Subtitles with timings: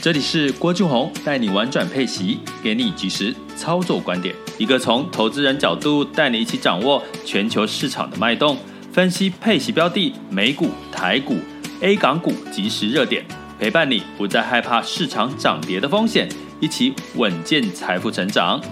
[0.00, 8.56] 这里是郭俊宏带你玩转配息，给你及时操作观点，一个从投资人角度带你一起掌握全球市场的脉动，
[8.92, 11.34] 分析配息标的、美股、台股、
[11.82, 13.24] A 港股即时热点，
[13.58, 16.28] 陪伴你不再害怕市场涨跌的风险，
[16.60, 18.62] 一起稳健财富成长。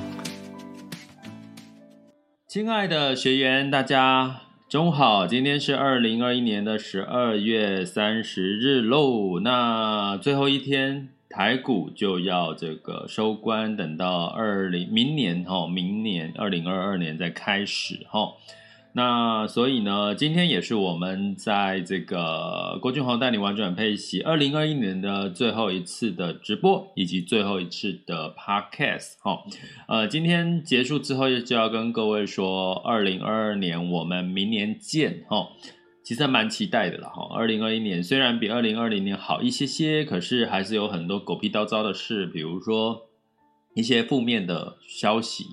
[2.46, 11.15] 亲爱的学员，大家中午好，今天是二零二一年的十二月三十日喽，那最后一天。
[11.36, 18.32] 台股就要这个收官，等到二零明年哈，明年二零二二年再开始哈。
[18.94, 29.42] 那所以呢，今天也是我们在这个郭俊宏带你玩转配息二零二一年的最后一次的直播，以及最后一次的 Podcast 哈。
[29.88, 35.48] 呃，今天结束之后，就要跟各位说，二零二二年我们明年见哈。
[36.06, 43.08] 其实还蛮期待的了哈，二零二一年虽然比二零二零年好一些些，可是还是有很多狗屁叨糟的事，比如说
[43.74, 45.46] 一些负面的消息，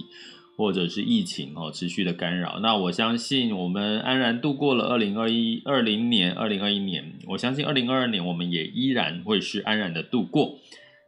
[0.55, 2.59] 或者是疫情哦持续的干扰。
[2.59, 10.59] 那我相信我们安然度过了二零二一二零年、二零二一年，我相信二零二二年我们也依然会是安然的度过。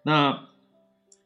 [0.05, 0.54] 那。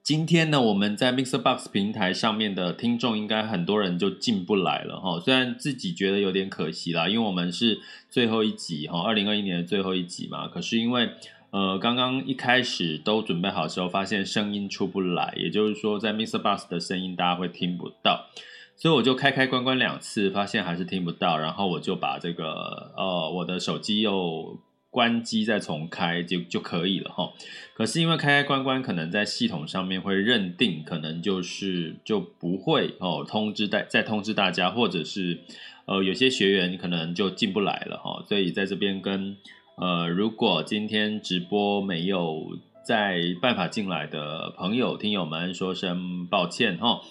[0.10, 5.20] 今天呢，我们在 MixerBox 平台上面的听众应该很多人就进不来了哈。
[5.20, 7.80] 虽然自己觉得有点可惜啦，因为我们是
[8.10, 10.48] 最后一集哈，二零二一年的最后一集嘛。
[10.48, 11.12] 可是因为
[11.52, 18.30] 呃刚刚一开始都准备好的时候，发现声音出不来，也就是说在 MixerBox 的声音大家会听不到，
[18.76, 24.60] 所以我就开开关关两次，发现还是听不到，然后我就把这个呃我的手机又。
[24.92, 27.32] 关机再重开就就可以了哈，
[27.76, 35.42] 可是因为开开关关可能在系统上面会认定，可能就是就不会哦通知再再通知大家，或者是
[35.86, 39.38] 呃有些学员可能就进不来了哈，所以在这边跟
[39.78, 47.02] 呃如果今天直播没有再办法进来的朋友听友们说声抱歉哈。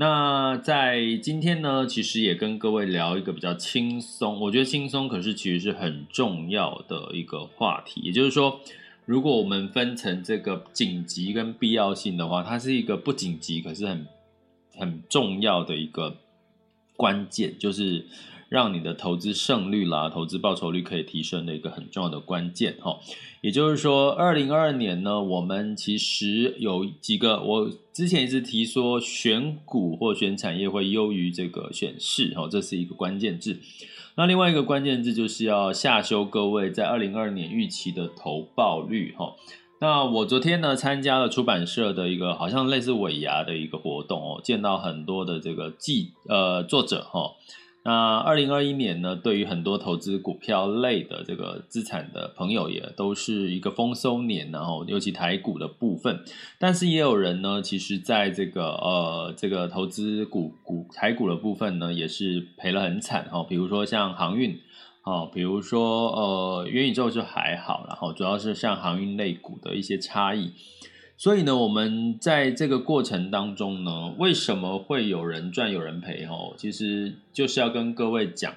[0.00, 8.00] 那在今天呢，其实也跟各位聊一个比较轻松，我觉得轻松，可是其实是很重要的一个话题。
[8.00, 8.62] 也就是说，
[9.04, 14.06] 如果我们分成这个紧急跟必要性的话，它是一个不紧急，可是很
[14.74, 16.16] 很重要的一个
[16.96, 18.06] 关键，就是。
[18.50, 22.98] 让你的投资胜率啦，投资报酬率可以提升的一个很重要的关键哈。
[23.40, 33.60] 也就是说，二零二二年呢，我们其实有几个，我之前一直提说，选股或选产业会优于这个选市哈，这是一个关键字。
[34.16, 39.36] 那另外一个关键字就是要下修各位在二零二二年预期的投报率哈。
[39.80, 47.30] 那我昨天呢，参加了出版社的一个好像类似尾牙的一个活动哦，见到很多的这个记呃作者哈。
[47.82, 56.22] 那二零二一年呢，对于很多投资股票类的这个资产的朋友，也都是一个丰收年，然后尤其台股的部分。
[56.58, 63.42] 但是也有人呢，其实在这个呃这个投资股股台股的部分呢，也是赔了很惨哈。
[63.48, 64.60] 比如说像航运，
[65.04, 70.52] 哦，比如说呃元宇宙就还好，然后主要是像航运类股的一些差异。
[71.20, 76.24] 所以呢，我们在这个过程当中呢，为什么会有人赚有人赔？
[76.24, 78.54] 哦，其实就是要跟各位讲，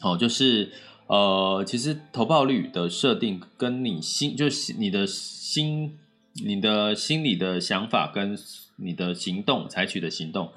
[0.00, 0.70] 哦，就是
[1.08, 5.98] 呃，其实投报率的设定跟你心，就是你的心，
[6.44, 8.38] 你的心理的想法跟
[8.76, 10.52] 你的行动采取的行动。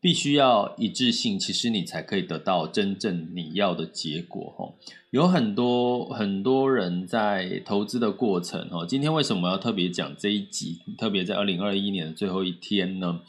[0.00, 4.72] 必须要一致性，其实你才可以得到真正你要的结果哈。
[5.10, 10.78] 有很多很多人在投资的过程哈，今天为什么要特别讲这一集？
[10.96, 13.20] 特别在二零二一年的最后一天呢？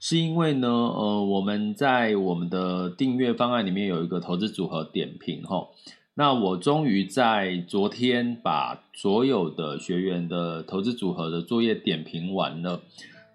[0.00, 5.68] 是因为呢，呃，我们在我们的订阅方案里面有一个投资组合点评哈。
[6.14, 12.82] 那我终于在昨天把所有的学员的投资组合的作业点评完了。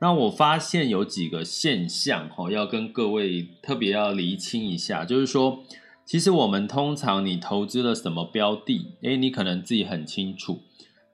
[0.01, 5.63] 那我发现有几个现象哈，要跟各位特别要厘清一下，就是说，
[6.03, 10.63] 其实我们通常你投资了什么标的，诶，你可能自己很清楚，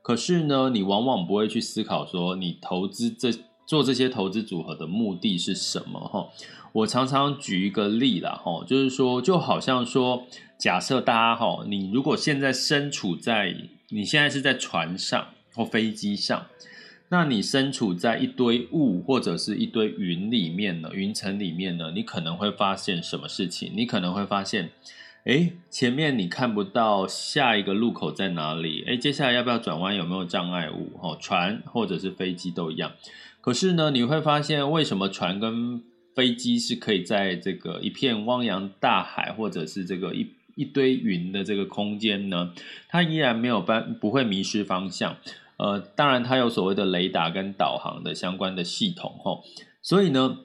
[0.02, 3.30] 可是呢，你往往不会去思考说，你投资这
[3.66, 6.30] 做这些投资组合的目的是什么哈。
[6.72, 10.24] 我常常举一个例啦哈，就是说，就好像说，
[10.58, 13.54] 假设大家哈，你如果现在身处在
[13.90, 16.48] 你现在是在船上或飞机上，
[17.10, 23.72] 那你身处在一堆雾或者是一堆云里面呢，云层里面呢，你可能会发现什么事情？
[23.74, 24.72] 你可能会发现，
[25.24, 28.84] 诶，前面你看不到下一个路口在哪里？
[28.86, 29.96] 诶，接下来要不要转弯？
[29.96, 31.00] 有没有障碍物？
[31.02, 32.92] 哦，船或者是飞机都一样。
[33.40, 35.82] 可是呢，你会发现为什么船跟
[36.14, 42.52] 飞机是可以在这个一片汪洋大海，或者是这个一一堆云的这个空间呢？
[42.90, 45.16] 它依然没有办不会迷失方向。
[45.58, 49.44] 呃，当然它有所谓的雷达跟导航的相关的系统吼。
[49.82, 50.38] 所以呢，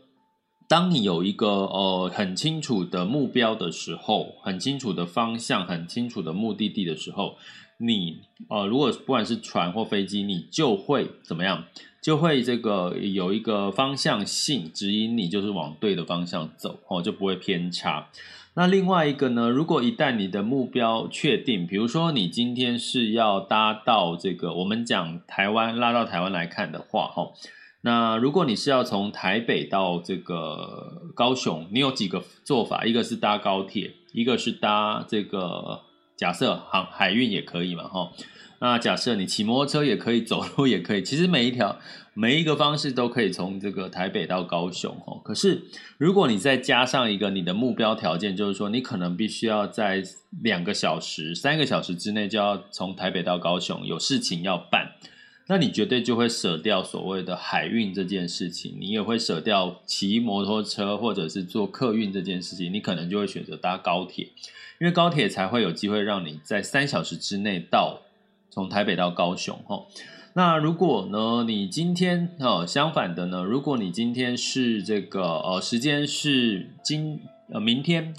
[0.68, 7.36] 当你有一个呃很清楚的目标的时候，很清楚的方向，很清楚的目的地的时候，
[7.78, 11.64] 你呃如果不管是船或飞机，你就会怎么样？
[12.02, 18.08] 就会这个有一个方向性指引你，就是往对的方向走哦，就不会偏差。
[18.54, 27.32] 那另外一个呢，如果一旦你的目标确定，比如说你今天是要搭到这个，我们讲台湾拉到台湾来看的话，哈，
[27.80, 32.84] 那如果你是要从台北到这个高雄，你有几个做法？
[32.84, 35.80] 一个是搭高铁，一个是搭这个
[36.14, 38.12] 假设航海运也可以嘛，哈。
[38.60, 41.76] 那假设你骑摩托车也可以，走路也可以，其实每一条
[42.14, 45.20] 每一个方式都可以从这个台北到高雄哦。
[45.24, 45.62] 可是
[45.98, 50.02] 如果你再加上一个你的目标条件，就是说你可能必须要在
[50.42, 54.92] 两个小时、三个小时之内就要从台北到高雄，有事情要办，
[55.46, 64.26] 那你绝对就会舍掉所谓的海运这件事情，你也会舍掉骑摩托车或者是坐客运这件事情，你可能就会选择搭高铁，
[64.80, 68.02] 因为高铁才会有机会让你在三小时之内到。
[68.54, 69.82] 从台北到高雄，哈，
[70.34, 77.20] 那如果呢，你今天哦相反的呢，如果你今天是这个呃时间是今
[77.52, 78.14] 呃明天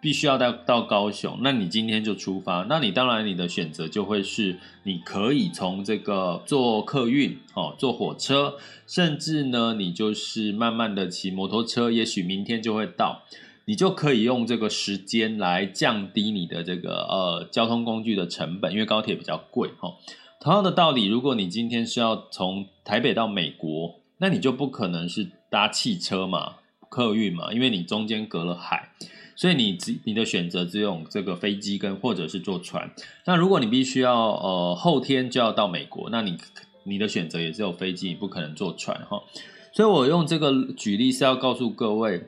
[0.00, 8.54] 必须要到到高雄，那你今天就出发，那你当然你的选择就会是你可以从这个坐客运哦，坐火车，
[8.86, 13.22] 甚至呢你就是慢慢的骑摩托车，也许明天就会到。
[13.64, 19.94] 你就可以用这个时间来降低你的这个呃交通工具的成本，因为高铁比较贵哈。
[20.42, 26.56] 同样的道理，如果你今天是要从台北到美国，那你就不可能是搭汽车嘛、
[26.88, 28.88] 客运嘛，因为你中间隔了海，
[29.36, 32.90] 所以你只你的选择只有这个飞机跟或者是坐船。
[33.24, 36.36] 那如果你必须要呃后天就要到美国，那你
[36.82, 39.22] 你的选择也只有飞机，你不可能坐船哈。
[39.72, 42.26] 所以我用这个举例是要告诉各位。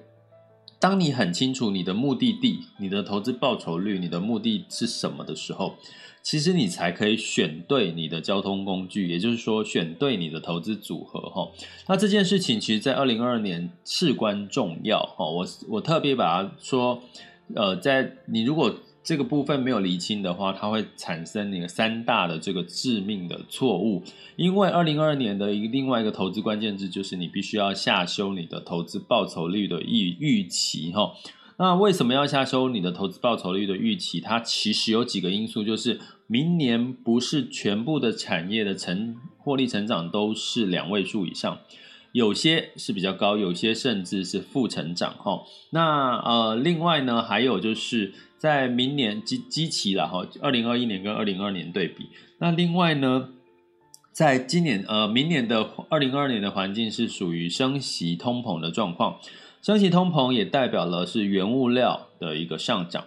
[0.78, 5.76] 当你很清楚你的目的地、你的投资报酬率、你的目的是什么的时候，
[6.24, 11.52] 其实你才可以选对你的交通工具，也就是说选对你的投资组合哈。
[11.86, 15.26] 那这件事情其实，在二零二二年至关重要哈。
[15.26, 17.00] 我我特别把它说，
[17.54, 18.74] 呃，在你如果。
[19.04, 24.02] 这个部分没有厘清的话，它会产生那个三大的这个致命的错误。
[24.34, 31.12] 因为二零二二年的一个另外一个投资关键字就是你必须要下修你的投资报酬率的预预期哈。
[31.56, 34.20] 那为什么要下修你的投资报酬率的预期？
[34.20, 41.58] 它其实有几个因素，就是明年不是全部的产业的成获利成长都是两位数以上，
[42.12, 45.42] 有些是比较高，有些甚至是负成长哈。
[45.70, 48.12] 那呃，另外呢，还有就是。
[48.36, 52.10] 在明年基基期了哈，二零二一年跟二零二年对比。
[52.40, 53.30] 那另外呢，
[54.12, 59.18] 在今年呃明年的二零二二年的环境是属于升息通膨的状况，
[59.64, 63.06] 升息通膨也代表了是原物料的一个上涨。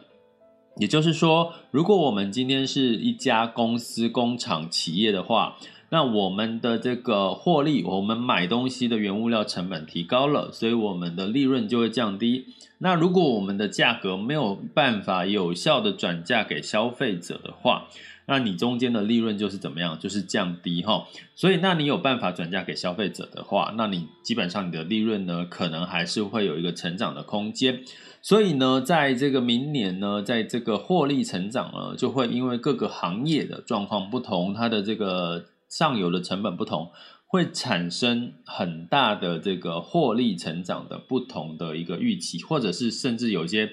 [0.77, 5.57] 也就是说，如果我们今天是一家公司、工厂、企业的话，
[5.91, 12.45] 那我们的这个获利，我们买东西的原物料成本提高了，所以我们的利润就会降低。
[12.79, 17.85] 那如果我们的价格没有办法有效的转嫁给消费者的话，
[18.27, 19.97] 那你中间的利润就是怎么样？
[19.97, 21.07] 就是降低哈。
[21.35, 27.83] 所以，那你有办法转嫁给消费者的话，那你基本上你的利润呢，可能还是会有一个成长的空间。
[28.21, 35.45] 所以呢，在这个明年呢，在这个获利成长呢，就会因为各个行业的状况不同，它的这个。
[35.69, 36.91] 上游的成本不同，
[37.25, 43.71] 会产生很大的这个获利成长的不同的一个预期，或者是甚至有些，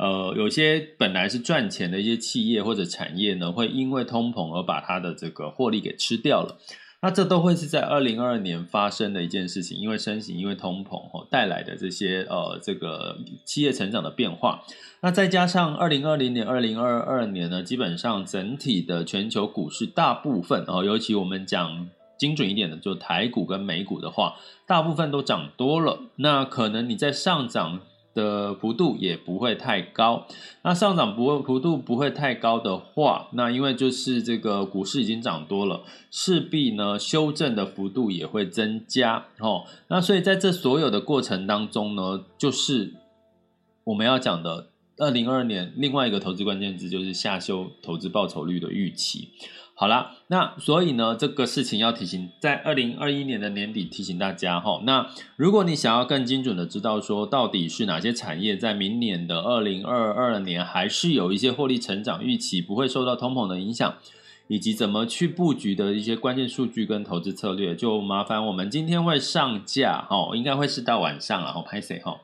[0.00, 6.56] 呃，有些本来是赚钱的一些企业或者产业呢，会因为通膨而把它的这个获利给吃掉了。
[7.02, 14.62] 那这都会是在二零二二年发生的一件事情，因为升息，因为通膨哦带来的这些呃这个企业成长的变化。
[15.02, 21.88] 那再加上二零二零年、二零二二年呢，基本上整体的全球股市大部分哦，尤其我们讲
[22.18, 26.00] 精准一点的，就台股跟美股的话，大部分都涨多了。
[26.16, 27.80] 那可能你在上涨
[28.14, 30.26] 的幅度也不会太高。
[30.62, 39.26] 那上涨不会幅度不会太高的话，那因为就是这个股市已经涨多了，势必呢修正的幅度也会增加。
[39.38, 42.94] 哦，那所以在这所有的过程当中呢，就是
[43.84, 49.30] 我们要讲的二零二二年另外一个投资关键字就是下修投资报酬率的预期。
[49.80, 54.82] 好啦，那所以呢，这个事情要提醒，在二零二一年的年底提醒大家哈。
[54.84, 55.06] 那
[55.36, 63.94] 如果你想要更精准的知道说，到底是哪些产业在明年的二零二二年还是有一些获利成长预期，不会受到通膨的影响，
[64.48, 72.20] 以及怎么去布局的一些关键数据跟投资策略，就麻烦我们今天会上架哈，应该会是到晚上了哈，拍谁哈？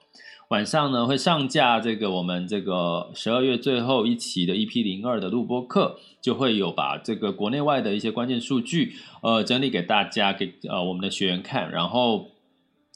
[0.49, 12.29] 晚上呢会上架这个我们这个十二月最后一期的 EP 零二的录播课，就会有把这个国内外的一些关键数据呃整理给大家给呃我们的学员看，然后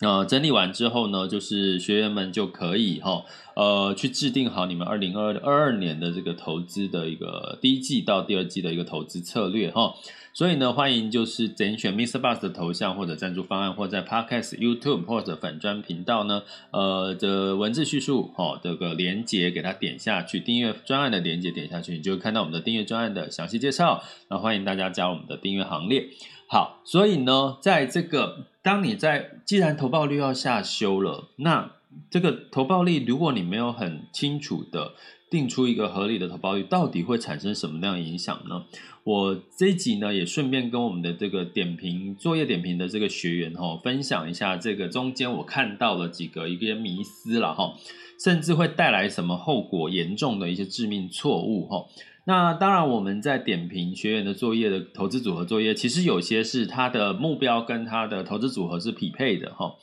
[0.00, 3.25] 呃整理完之后呢，就是学员们就可以哈
[3.57, 9.95] 呃去制定好你们二零二二年的这个投资的一个第一季到第二季的一个投资策略哈。
[10.32, 24.02] 所以呢，欢迎就是点选 miss Bus 的头像或者赞助方案，或在 Podcast、YouTube 或者粉专频道呢，呃的文字叙述，哦，这个连结给它点下去，订阅专案的连结点下去，你就会看到我们的订阅专案的详细介绍。
[24.28, 26.08] 那欢迎大家加入我们的订阅行列。
[26.46, 31.72] 好，所以呢，在这个当你在既然投报率要下修了，那
[32.11, 34.94] 这个投报率如果你没有很清楚的
[35.30, 38.64] 定出一个合理的投报率，到底会产生什么样的影响呢？
[39.04, 47.75] 我这一集呢，也顺便跟我们的这个点评作业点评的这个学员哈、哦，分享一下这个中间我看到了几个一些迷思了哈，
[48.23, 51.87] 甚至会带来什么后果严重的一些致命错误哈。
[52.26, 59.75] 那当然，我们在点评学员的作业的投资组合作业，其实有些是他的目标跟他的投资组合是匹配的哈，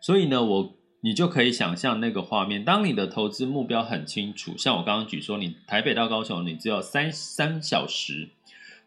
[0.00, 8.30] 所以呢，我你就可以想象那个画面，当你的投资目标很清楚，像我刚刚举说，你台北到高雄，你只有三三小时。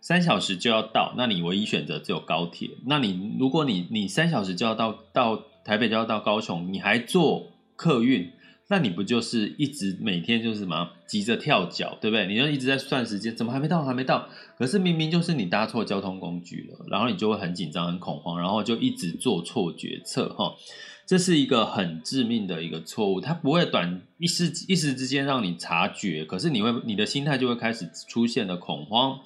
[0.02, 2.72] 三小时就要到，那你唯一选择只有高铁。
[2.86, 8.30] 那你如果你你三小时就要到到台北就要到高雄，你还坐客运，
[8.68, 12.28] 那你不就是一直每天就是什么急着跳脚，对不对？
[12.28, 13.86] 你就一直在算时间，怎么还没到？
[13.86, 14.28] 还没到？
[14.58, 20.56] 可是明明就是你搭错交通工具了，然后你就会很紧张、很恐慌，然后就一直做错决策，哈，
[21.10, 23.20] 这是一个很致命的一个错误。
[23.20, 29.20] 它不会短一时一时之间让你察觉，可是你会你的心态就会开始出现了恐慌。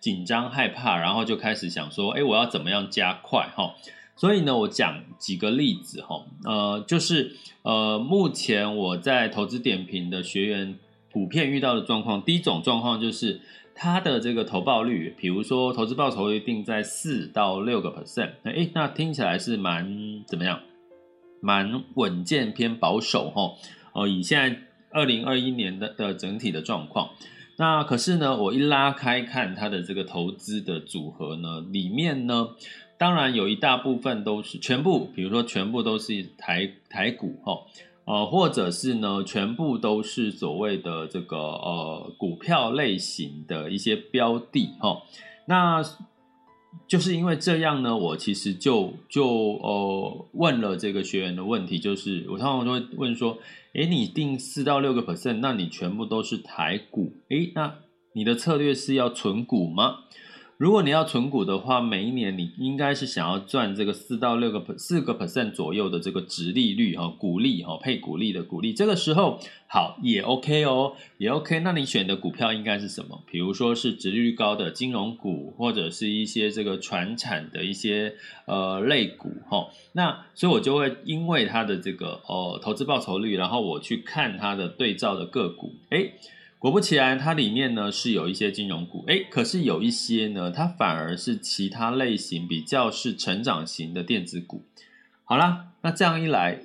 [0.00, 3.74] 紧张害怕，然后就开始想说，哎，我要怎么样加快哈？
[4.16, 10.78] 所以呢，我讲几个例子哈，呃，就是呃，目前我在投资点评的学员
[11.10, 13.40] 普遍遇到的状况，第一种状况就是
[13.74, 20.60] 他的这个投报率，比如说投资报酬率定在四到六个 percent，哎，那听起来是蛮怎么样？
[21.40, 23.54] 蛮稳健偏保守哈。
[23.92, 27.10] 哦，以现在二零二一年的的整体的状况。
[27.56, 32.50] 那可是呢，我一拉开看它的这个投资的组合呢，里面呢，
[32.96, 37.58] 当然有一大部分都是全部，比如说全部都是台台股哈，
[38.04, 45.02] 呃，或者是呢，全部都是所谓的这个呃股票类型的一些标的哈，
[45.46, 45.82] 那。
[46.86, 53.38] 就是因为这样呢，我其实就就呃问了这个学员的问题，就是我通常都会问说，
[53.74, 57.74] 诶，你定四到六个 percent，那你全部都是台股，诶，那
[58.12, 60.00] 你的策略是要存股吗？
[60.60, 71.60] 如果你要存股的话，每一年你应该是想要赚这个四到六个四个 percent 左右的这个殖利率哈，股利哈，配股利的股利，这个时候好也 OK 哦，也 OK。
[71.60, 73.22] 那你选的股票应该是什么？
[73.30, 79.68] 比如说是殖利率高的金融股，或者是一些这个传产的一些呃类股哈。
[79.92, 86.12] 那所以我就会因为它的这个呃投资报酬率，然后我去看它的对照的个股，诶
[86.60, 94.62] 果不其然，它里面呢是有一些金融股，诶，可是有一些呢，它反而是其他类型比较是成长型的电子股。
[95.24, 96.60] 好啦，那这样一来，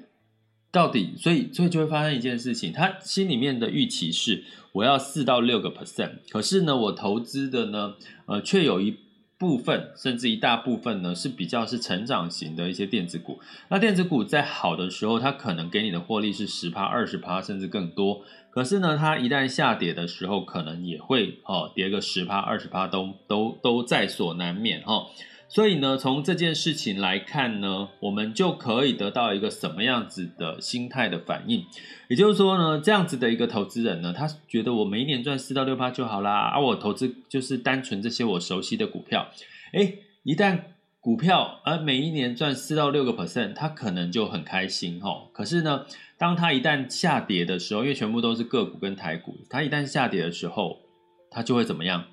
[0.70, 7.94] 到底所以所以就会发生一件事情，他心里面的预期是我要四到六个 percent，可是呢，我投资的呢，
[8.26, 8.98] 呃，却有一
[9.46, 13.40] 部分甚至一大部分呢是比较是成长型的一些电子股。
[13.70, 18.24] 那电子股在好的时候，它可能给你的获利是十趴、二十趴，甚至更多。
[18.50, 25.06] 可是呢，它一旦下跌的时候，可能也会哦跌个十趴、二十趴，都都都在所难免哈、
[25.56, 31.66] 所以呢，从这件事情来看呢，我们就可以得到一个什么样子的心态的反应。
[32.10, 39.30] 也就是说呢，这样子的一个投资人呢，他觉得我每一年赚四到六趴就好啦，啊，我投资就是单纯这些我熟悉的股票。
[39.72, 40.60] 诶，一旦
[41.00, 45.30] 股票，而每一年赚四到六个 percent，他可能就很开心吼。
[45.34, 45.86] 可是呢，
[46.18, 50.80] 当他一旦下跌的时候，因为全部都是个股跟台股，他一旦下跌的时候，
[51.32, 52.04] 他就会怎么样？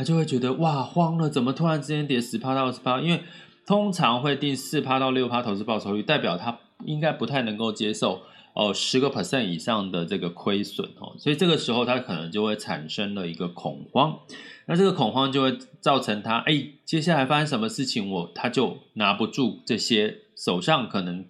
[0.00, 2.98] 他就会觉得哇，慌了，怎么突然之间跌十趴到二十趴？
[3.02, 3.22] 因为
[3.66, 8.22] 通常会定四趴到六趴投资报酬率，代表他应该不太能够接受。
[8.54, 14.18] 哦，十个 percent 以上的这个亏损哦，所以这个时候他可能就会产生了一个恐慌，
[14.64, 21.26] 那这个恐慌就会造成他，哎，接下来发生什么事情我他就拿不住这些手上可能，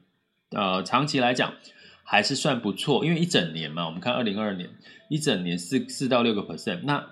[0.53, 1.55] 呃，长期来讲
[2.05, 4.71] 还是算不错，因为一整年嘛，我们看二零二二年
[5.09, 7.05] 一整年四四到六个 percent，那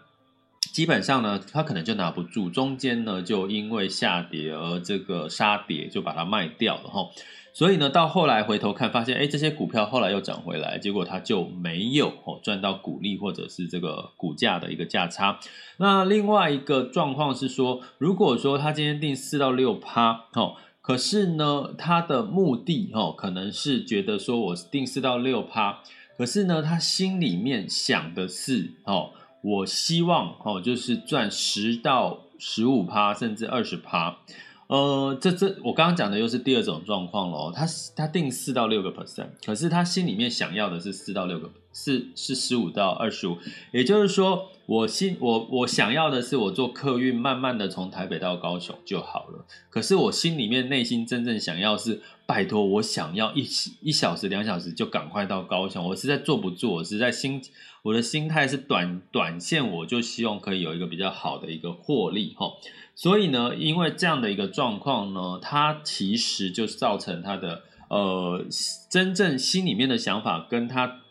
[0.73, 7.09] 基本上呢，他可能就拿不住，中间呢就因为下跌而这个杀跌就把它卖掉了哈。
[7.53, 15.41] 所以呢，到后来回头看，发现哎，这些股票后来又涨回来，结果它就没有哦赚到股利或者是这个股价的一个价差。
[15.79, 25.81] 那另外一个状况是说，如果说他今天定四到六趴哦，可是呢，他的目的哦，可能是觉得说我定四到六趴，
[26.17, 29.11] 可是呢，他心里面想的是哦，
[29.43, 34.19] 我希望哦，就是赚十到十五趴，甚至二十趴。
[34.67, 37.51] 呃，这这我刚刚讲的又是第二种状况咯。
[37.55, 37.67] 他
[37.97, 41.51] 他定四到六个 percent，可是他心里面想要的是四到六个，
[41.85, 43.39] 是是十五到二十五。
[43.73, 49.45] 也就是说，我心我我想要的是我坐客运慢慢的从台北到高雄就好了。
[49.71, 53.47] 可是我心里面内心真正想要是，拜托我想要一
[53.81, 55.87] 一小时两小时就赶快到高雄。
[55.89, 57.41] 我实在坐不住，我实在心
[57.83, 62.53] 我的心态是短短线，我就希望可以有一个比较好的一个获利哈。
[62.95, 68.45] 所以呢，因为这样的一个状况呢，它其实就造成他的呃
[68.91, 71.03] 真正心里面的想法跟他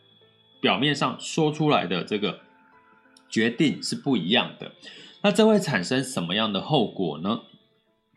[0.59, 2.39] 表面上说出来的这个
[3.29, 4.71] 决定是不一样的。
[5.23, 7.41] 那这会产生什么样的后果呢？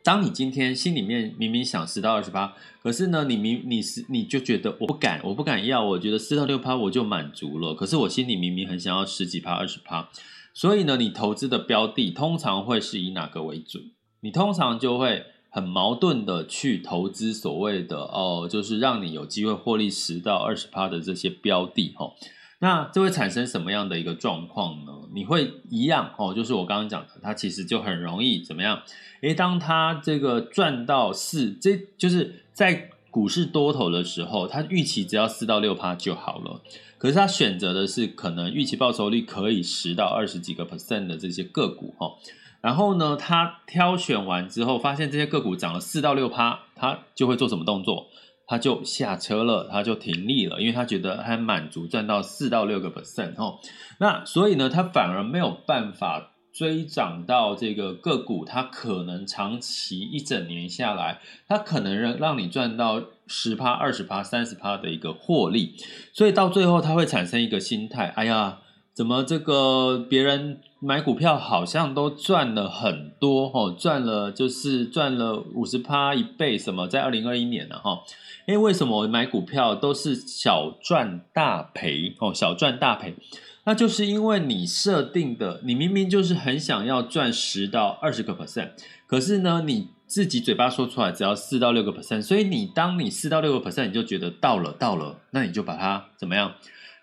[0.02, 7.74] 当你今天心里面明明想十到二十趴，可是呢，你明你是你就觉得我不敢，我不敢要，我觉得四到六趴我就满足了。
[7.74, 10.08] 可是我心里明明很想要十几趴、二十趴。
[10.54, 13.90] 所以呢，你投资的标的通常会是以哪个为准？
[14.20, 22.12] 你通常就会很矛盾的去投资所谓的哦，就是让你有机会获利十到二十趴的这些标的哈。
[22.60, 24.92] 那这会产生什么样的一个状况呢？
[25.12, 28.82] 你会一样哦，就是我刚刚讲的，它其实就很容易怎么样？
[29.22, 36.60] 诶，当它这个赚到四，这就是在股市多头的时候，它预期只要四到六趴就好了。
[36.96, 42.12] 可是它选择的是可能预期报酬率可以十到二十几个 percent 的这些个股哈，
[42.60, 48.08] 然后呢，它挑选完之后，发现这些个股涨了四到六趴，它就会做什么动作？
[48.50, 53.60] 他就下车了，他就停利了，因为他觉得还满足赚到四到六个 percent 哈。
[53.98, 56.32] 那所以呢，他反而没有办法。
[56.52, 65.76] 追涨到这个个股，它可能长期一整年下来，它可能让让你赚到十趴、二十趴、三十趴的一个获利，
[66.12, 68.58] 所以到最后它会产生一个心态：哎呀，
[69.00, 76.86] 怎么这个别人买股票好像都赚了很多哈，赚了就是赚了五十趴一倍什么？
[76.86, 78.00] 在二零二一年呢哈，
[78.46, 83.14] 因为为什么我买股票都是小赚大赔哦，小赚大赔？
[83.64, 88.72] 那就是因为你设定的，你明明就是很想要赚十到二十个 percent，
[89.06, 96.52] 可是呢，你自己嘴巴说出来只要四到六个 percent，所以你当你四到六个 percent，你就觉得到了到了，那你就把它怎么样？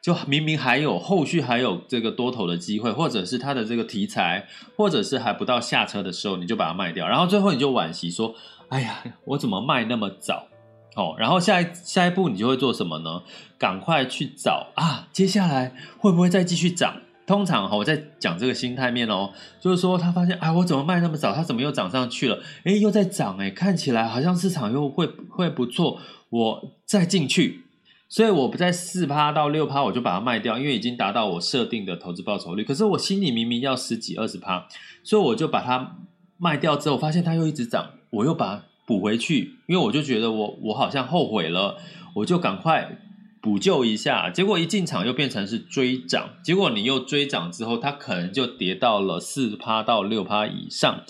[0.08, 8.34] 就明明还有后续还有这个多头的机会，或者是它的这个题材，或者是还不到下车的时候，你就把它卖掉，然后最后你就惋惜说
[8.72, 10.48] ：“哎呀，我怎么卖那么早？”
[10.96, 13.22] 哦，然后下一下一步你就会做什么呢？
[13.58, 15.10] 赶快去找啊！
[15.12, 17.02] 接下来会不会再继续涨？
[17.26, 21.34] 通常哈，我在讲这个心态面哦，就是说他发现，啊，我怎么卖那么早？
[21.34, 22.42] 他怎么又涨上去了？
[22.64, 27.67] 哎，又在涨哎，看起来好像市场又会会不错，我再进去。
[28.10, 32.64] 所以我不在四趴到六趴，我就把它卖掉，因为已经达到我设定的投资报酬率。
[32.64, 34.68] 可是我心里明明要十几二十趴，
[35.04, 35.98] 所以我就把它
[36.38, 38.64] 卖掉之后，发现它又一直涨，我又把它。
[38.88, 41.76] 补回去，因为我就觉得我我好像后悔了，
[42.16, 43.00] 我就赶快
[43.42, 44.30] 补救一下。
[44.30, 51.04] 结果一进场又变成是追涨，结果你又追涨之后，它可能就跌到了四趴到六趴以上。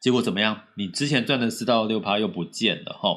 [0.00, 0.60] 结果怎么样？
[0.76, 3.16] 你之前赚的四到六趴又不见了哈。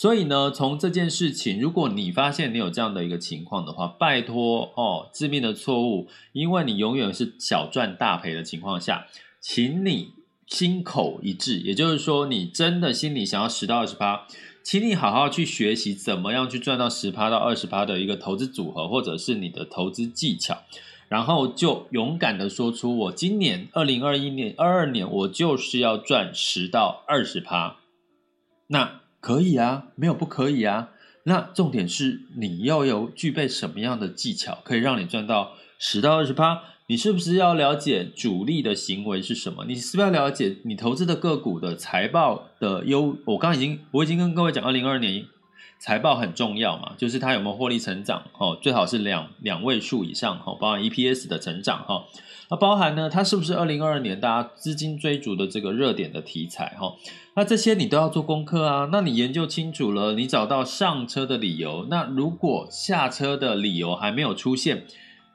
[0.00, 9.06] 所以呢，从这件事情，如果你发现你有这样的一个情况的话，拜托哦，致命的错误，因为你永远是小赚大赔的情况下，
[9.40, 10.14] 请你。
[10.46, 14.26] 心口一致，也就是说，你真的心里想要十到二十趴，
[14.64, 20.58] 请你好好去学习怎么样去赚到十趴到二十趴的一个投资组合，或者是你的投资技巧，
[21.08, 27.76] 然后就勇敢的说出：我今年二零二一年、二二年，我就是要赚十到二十趴。
[28.66, 30.90] 那可以啊，没有不可以啊。
[31.24, 36.62] 那重点是你要有具备什么样的技巧，可以让你赚到十到二十趴？
[36.86, 39.64] 你是不是要了解主力的行为是什么？
[39.66, 43.16] 你是不是要了解你投资的个股的财报的优？
[43.26, 45.24] 我刚刚已经我已经跟各位讲，二零二二年
[45.80, 52.04] 财报很重要嘛，就是它有没有获利成长哦，最好是两两位数以上哈，包含 EPS 的成长哈。
[52.50, 56.94] 那包含呢，它是不是二零二二年大家资金追逐的这个热点的题材哈？
[57.34, 58.90] 那这些你都要做功课啊。
[58.92, 61.86] 那你研究清楚了，你找到上车的理由。
[61.88, 64.84] 那如果下车的理由还没有出现，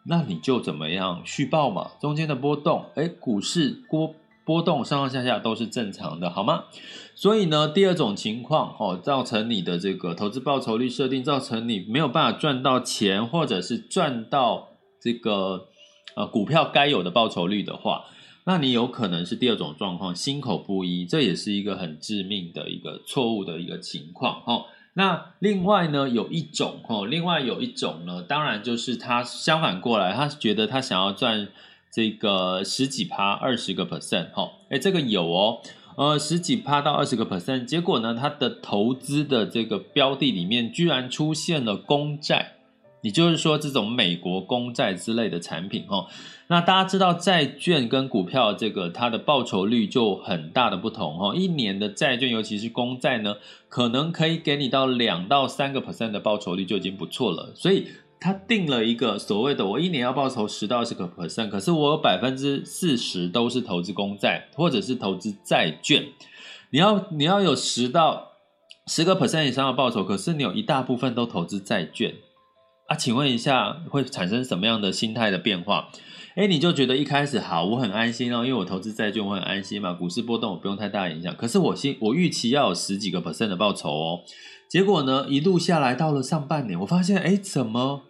[0.03, 1.91] 那你就怎么样续报嘛？
[1.99, 4.13] 中间的波动，哎，股市波
[4.45, 6.65] 波动上上下下都是正常的，好吗？
[7.15, 14.69] 所以呢，第二种情况哦，造成你的这个投资报酬率设定，造成你没有办法赚到钱，或者是赚到
[15.01, 15.67] 这个。
[16.17, 18.05] 呃，股票该有的报酬率的话，
[18.45, 24.63] 那你有可能是第二种状况，心口不一，这也是一个很致命的一个错误的一个情况哈。
[24.93, 31.49] 那另外呢，有一种哦，另外有一种呢，当然就是他相反过来，他觉得他想要赚
[31.95, 35.61] 这个十几趴、二十个 percent 哈，诶，这个有哦，
[35.95, 42.51] 呃，十几趴到二十个 percent，结果呢，他的投资的这个标的里面居然出现了公债。
[43.01, 46.07] 也就是说，这种美国公债之类的产品，哈，
[46.47, 53.35] 那大家知道债券跟股票这个它的报酬率就很大的不同，哈，一年的债券，尤其是公债呢，
[53.69, 57.53] 可能可以给你到两到三个 percent 的报酬率就已经不错了。
[57.55, 57.87] 所以
[58.19, 66.07] 他定了一个所谓的，我一年要报酬十到二十个 percent，可是我有百分之四十都是投资公债或者是投资债券，
[66.71, 68.31] 你要你要有十到
[68.87, 72.13] 十个 percent 以上的报酬，可是你有一大部分都投资债券。
[72.87, 75.89] 啊，请问一下，会产生什么样的心态的变化？
[76.35, 81.35] 诶，你就觉得一开始好，我很安心哦，因为我投资债券，我很安心嘛，股市波动我不用太大影响。
[81.35, 84.19] 可是我心我预期要有十几个 percent 的报酬哦，
[84.69, 88.01] 结果呢，一路下来到了上半年，我发现，诶，怎么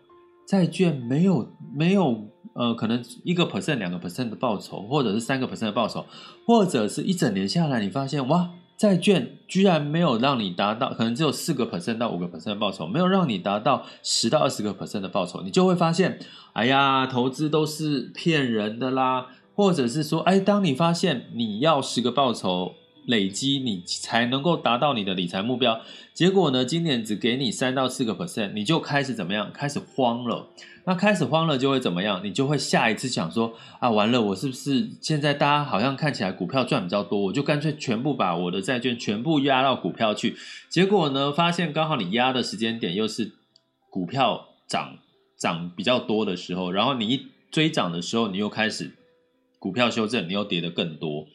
[0.47, 6.05] 债券没有没有呃，可能一个 percent、两个 percent 的报酬，或者是三个 percent 的报酬，
[6.45, 8.51] 或者是一整年下来，你发现哇。
[8.77, 16.19] 债券居然没有让你达到，可能只有四个 percent 到五个 percent 的报酬，没有让你达到十到二十个 percent 的报酬，你就会发现，
[16.51, 22.73] 哎呀，投资都是骗人的啦，或者是说，哎，当你发现你要十个报酬。
[23.07, 25.81] 累积你才能够达到你的理财目标，
[26.13, 29.51] 结果呢，今年只给你三到四个 percent，你就开始怎么样？
[29.53, 30.49] 开始慌了。
[30.87, 32.21] 那开始慌了就会怎么样？
[32.23, 40.35] 你就会下一次想说啊，完了，我是不是现在大家好像看起来股票赚比较多，我就干脆全部把我的债券全部压到股票去。
[40.69, 43.31] 结果呢，发现刚好你压的时间点又是
[43.89, 44.97] 股票涨
[45.37, 48.91] 涨比较多的时候，然后你一追涨的时候，你又开始。
[49.65, 51.25] 股票修正，你又跌得更多，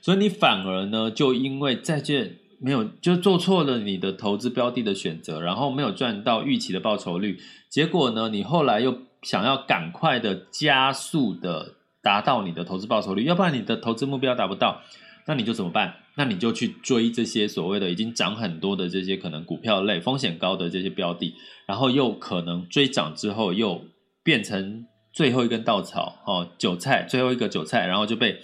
[0.00, 14.82] 所以你反而呢，就因为债券没有，就做错了你的投资标的的选择，然后没有赚到预期的报酬率，结果呢，你后来又想要赶快的加速的达到你的投资报酬率，要不然你的投资目标达不到，
[15.26, 15.96] 那你就怎么办？
[16.14, 21.34] 那你就去追这些所谓的已经涨很多的这些可能股票类风险高的这些标的，
[21.66, 23.82] 然后又可能追涨之后又
[24.22, 24.86] 变成。
[25.12, 28.40] 最后一根稻草，哦，韭菜，最后一个韭菜，然后就被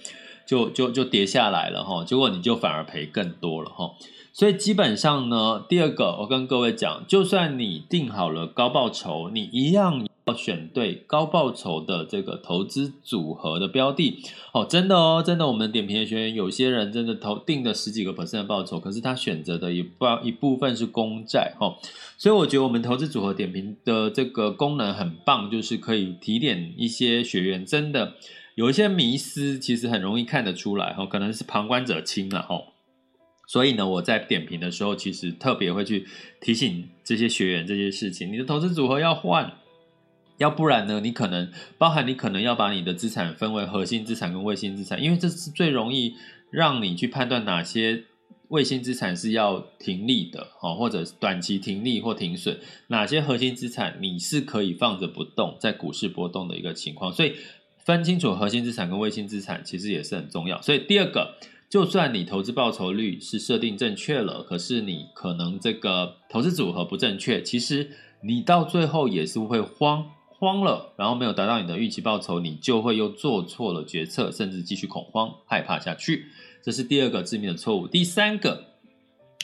[0.46, 3.92] 就就就跌下来了，哈，结果你就反而赔更多了，哈。
[4.32, 14.24] 所以基本上呢，第二个，我跟各位讲，就算你定好了高报酬，你一样要选对高报酬的这个投资组合的标的。
[14.52, 21.76] 哦，真的哦，真的，我们点评的学员有些人真的投定了十几个 percent 的报酬，可是他选择的一部一部分是公债，哦。
[22.18, 28.14] 所以我觉得我们投资组合点评的这个功能很棒，就是可以提点一些学员，真的
[28.56, 32.60] 有一些迷思，其实很容易看得出来，哈，可能是旁观者清了，哈。
[33.46, 36.04] 所以呢，我在点评的时候，其实特别会去
[36.40, 38.32] 提醒这些学员这些事情。
[38.32, 39.52] 你的投资组合要换，
[40.38, 46.14] 要不然呢，你可能包含你可能要把你的资产分为核心资产跟卫星资产，因为这是最容易
[46.50, 48.04] 让你去判断哪些
[48.48, 57.12] 卫星资产是要停利的，哦，或者短期停利或停损，哪些核心资产你是可以放着不动，在股市波动的一个情况。
[57.12, 57.34] 所以
[57.84, 60.60] 分清楚核心资产跟卫星资产，其实也是很重要。
[60.62, 61.36] 所以第二个。
[61.68, 67.90] 就算你投资报酬率是设定正确了，可是你可能这个投资组合不正确，其实
[68.22, 70.06] 你到最后也是会慌
[70.38, 76.26] 慌了，然后没有达到你的预期报酬，你就会又做错了决策，甚至继续恐慌害怕下去。
[76.62, 77.86] 这是第二个致命的错误。
[77.86, 78.64] 第三个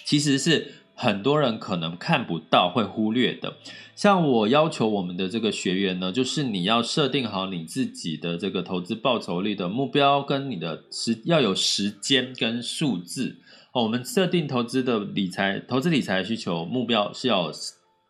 [0.05, 3.55] 其实是很多人可能看不到，会忽略的。
[3.95, 13.37] 像我要求我们的这个学员呢，就是你要设定好你自己的这个投资报酬率的目标，跟你的时要有时间跟数字。
[13.73, 17.51] 我们设定投资的理财、投资理财需求目标是要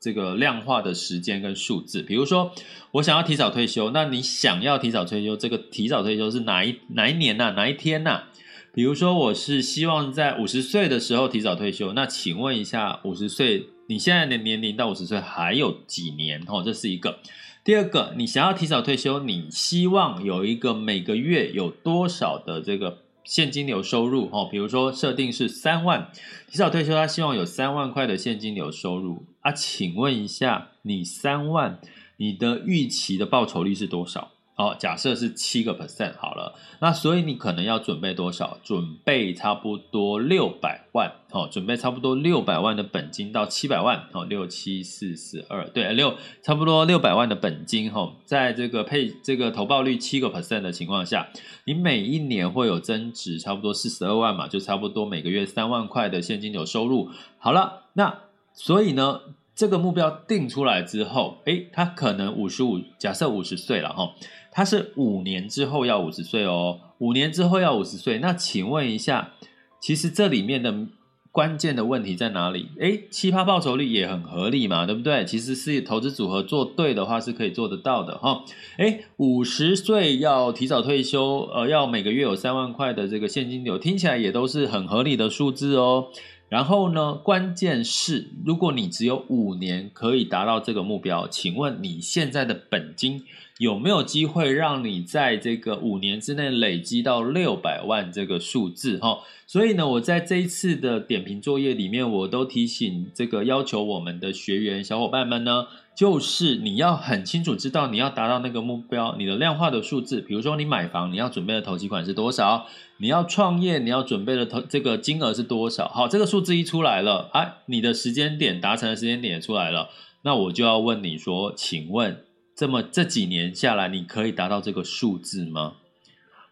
[0.02, 2.02] 这个量化的时间跟数字。
[2.02, 2.52] 比如说，
[2.90, 7.50] 我想要提早退休，那你想要提早退休，这个提早退休是哪一哪一年呐、啊？
[7.50, 8.28] 哪一天呐、啊？
[8.74, 11.92] 比如说，我是希望在五十岁的时候提早退休。
[11.92, 16.42] 那请问一下，五十岁，你现在的年龄到五十岁还有几年？
[16.48, 17.20] 哦，这是一个。
[17.62, 24.28] 第二个，你想要提早退休，你希望有一个每个月有多少的这个现金流收入？
[24.32, 26.10] 哦，比如说设定是三万，
[26.48, 29.52] 提早退休，他希望有三万块的现金流收入啊。
[29.52, 31.80] 请问一下，你三万，
[32.16, 34.32] 你的预期的报酬率是多少？
[34.54, 38.58] 哦，假设是七个 percent 好了，那所以你可能要准备多少？
[38.62, 51.30] 准备差不多六百万，哦，准备差不多六百万的本金到七百万，哦，六七四十二，对，六差不多六百万的本金，哈，在这个配这个投报率七个 percent 的情况下，
[51.64, 57.08] 你每一年会有增值差不多四十二万嘛，就差不多每个月三万块的现金流收入。
[57.38, 58.18] 好了，那
[58.52, 59.22] 所以呢，
[59.54, 64.12] 这个目标定出来之后，诶，他可能五十五，假设五十岁了，哈。
[64.52, 68.18] 他是五年之后要五十岁哦，五年之后要五十岁。
[68.18, 69.32] 那请问一下，
[69.80, 70.86] 其实这里面的
[71.32, 72.68] 关键的问题在哪里？
[72.78, 75.24] 诶，七趴报酬率也很合理嘛，对不对？
[75.24, 78.44] 其实是投资组合做对的话是可以做得到的哈。
[78.76, 86.08] 诶，五十岁要提早退休，呃，要每个月有三万块的这个现金流，听起来也都是很合理的数字哦。
[86.52, 93.22] 然后呢，关键是如果你只有五年可以达到这个目标，请问你现在的本金？
[93.56, 99.20] 有没有机会让你在这个五年之内累积到六百万这个数字哈？
[99.46, 112.66] 所以呢，我在这一次的点评作业里面，我都提醒这个要求我们的学员小伙伴们呢，就是你要很清楚知道你要达到那个目标，你的量化的数字，比如说你买房，你要准备的头期款是多少？
[112.98, 115.88] 你要创业，你要准备的投这个金额是多少？
[115.88, 119.90] 好，这个数字一出来了，哎，你的时间点达成的时间点也出来了，
[120.22, 122.24] 那我就要问你说，请问？
[122.54, 125.74] 这么这几年下来，你可以达到这个数字吗？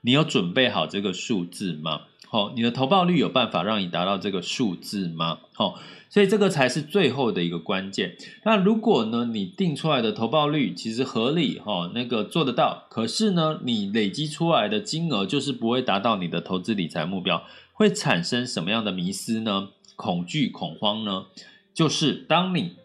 [0.02, 2.02] 你有准备好这个数字吗？
[2.28, 5.40] 好，你的投报率有办法让你达到这个数字吗？
[5.52, 8.16] 好，所以这个才是最后的一个关键。
[8.44, 19.70] 那如果呢，你定出来的投报率其实合理，哈，那个做得到，可是呢，你累积出来的金额就是不会达到你的投资理财目标，会产生什么样的迷思呢？
[19.96, 21.26] 恐惧、恐慌呢？
[21.74, 22.79] 就是当你。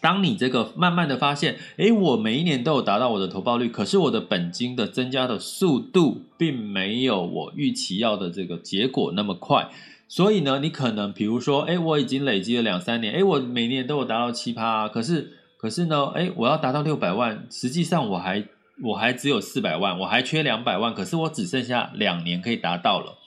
[0.00, 9.68] 当你这个慢慢的发现，诶，我每一年都有达到我的投报率，可是我的本金的增加的速度并没有我预期要的这个结果那么快，
[10.06, 18.44] 所以呢，你可能比如说，诶，我已经累积了两三年，诶，我每年都有达到七趴，可是可是呢，诶，我要达到六百万，实际上我还
[18.84, 23.18] 我还只有四百万，我还缺两百万，可是我只剩下两年可以达到了。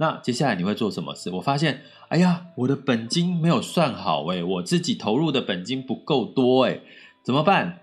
[0.00, 1.28] 那接下来你会做什么事？
[1.30, 6.80] 我发现，哎呀，我的本金没有算好诶，我自己投入的本金不够多诶，
[7.22, 7.80] 怎么办？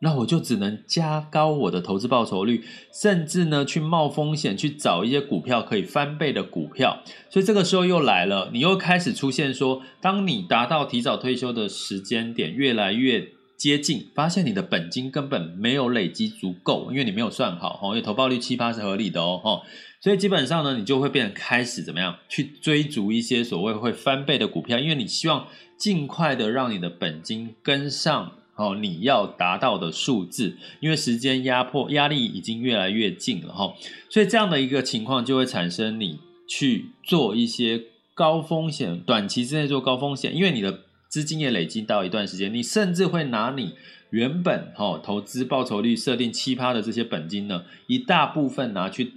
[0.00, 7.02] 那我就只能加高我的投资报酬率，甚至呢去冒风险去找一些股票可以翻倍的股票。
[7.28, 19.62] 所以这个时候又来了，你又开始出现说，当你达到提早退休的时间点越来越接近，发现你的本金根本没有累积足够，因为你没有算好，因为投报率七八是合理的哦，
[20.06, 33.74] 所以基本上呢，你就会变成开始怎么样去追逐一些所谓会翻倍的股票，因为你希望尽快的让你的本金跟上哦，你要达到的数字，因为时间压迫压力已经越来越近了哈，
[34.08, 37.82] 所以这样的一个情况就会产生你去做一些
[38.14, 40.82] 高风险，短期之内做高风险，因为你的。
[41.08, 43.74] 资金也累积到一段时间，你甚至会拿你
[44.10, 49.12] 原本哈投资报酬率设定七趴的这些本金呢，一大部分拿去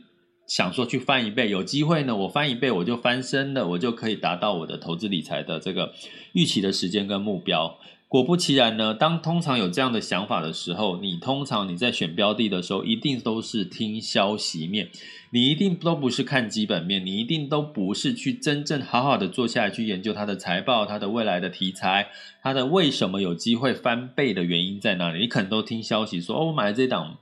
[0.49, 5.93] 想说去翻一倍，有机会呢，我翻一倍我就翻身了，我就可以达到我的投资理财的这个
[6.33, 7.77] 预期的时间跟目标。
[8.07, 14.89] 果不其然呢，当通常有这样的想法的时候，你通常你在选标的的时候，一定都是听消息面，
[15.29, 22.09] 你一定都不是看基本面，你一定都不是去真正好好的坐下来去研究它的财报、它的未来的题材、
[22.41, 25.19] 它的为什么有机会翻倍的原因在哪里。
[25.19, 27.19] 你可能都听消息说，哦，我买了这档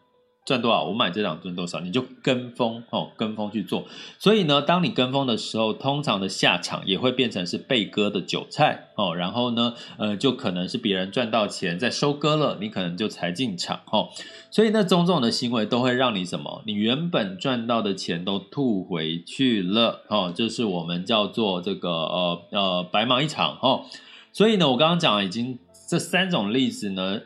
[0.47, 3.83] 赚多少，我买这档赚多少，你就跟风哦，跟风去做。
[4.17, 9.13] 所以呢，当你跟风的时候，通常的下场也会变成是被割的韭菜哦。
[9.13, 14.07] 然后呢，呃，就可能是别人赚到钱再收割了，你可能就才进场哦。
[14.49, 16.63] 所以那种种的行为都会让你什么？
[16.65, 20.31] 你原本赚到的钱都吐回去了哦。
[20.33, 23.83] 就是我们叫做这个呃呃白忙一场哦。
[24.31, 27.19] 所以呢，我刚刚讲已经这三种例子呢。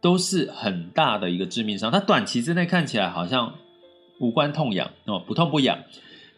[0.00, 3.54] 都是很大的一个致命伤，它短期之内看起来好像
[4.18, 5.78] 无关痛痒哦，不痛不痒。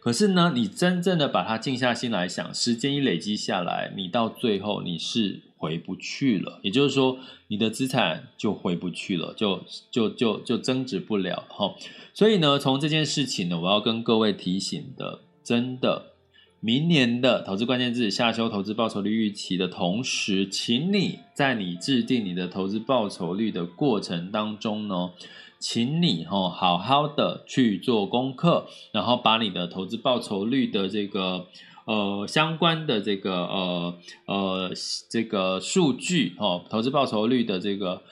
[0.01, 6.61] 可是呢，你真正的把它静下心来想，时间一累积下来，你到最后你是回不去了。
[6.63, 7.19] 也就是说，
[7.49, 11.75] 你的资产就回不去了，就就就就增值不了哈。
[12.15, 16.13] 所以呢，从这件事情呢，我要跟各位提醒的，真的。
[16.61, 25.13] 明年的投资关键字下修投资报酬率预期的同时，请你在你制定你的投资报酬率的过程当中呢，
[25.61, 31.47] 请你哈好好的去做功课，然后把你的投资报酬率的这个
[31.85, 34.73] 呃相关的这个呃呃
[35.09, 38.03] 这个数据哦，投资报酬率的这个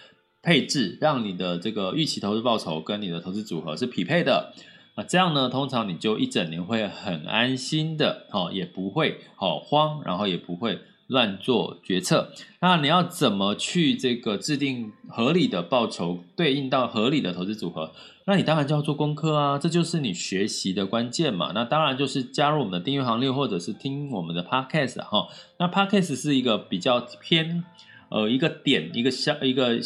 [0.40, 4.52] 配置，让你的这个预期投资报酬跟你的投资组合是匹配的。
[4.96, 12.32] 那这样呢，通常你就一整年会很安心的，哦，也不会好慌，然后也不会乱做决策。
[12.61, 17.92] 那你要怎么去这个制定合理的报酬，对应到合理的投资组合？
[18.24, 21.52] 那你当然就要做功课啊，这就是你学习的关键嘛。
[21.54, 25.28] 那当然就是加入我们的订阅行列，或者是听我们的 Podcast 哈。
[25.59, 27.62] 那 Podcast 是一个比较偏
[28.09, 29.78] 呃一个点一个小一个。